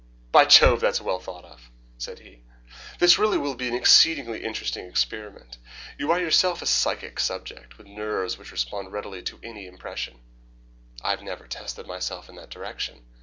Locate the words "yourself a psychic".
6.19-7.19